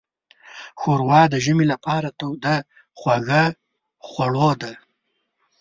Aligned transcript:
ښوروا 0.79 1.21
د 1.29 1.35
ژمي 1.45 1.65
لپاره 1.73 2.07
توده 2.19 2.55
خوږه 2.99 3.43
خوړو 4.07 4.49
ده. 4.61 4.71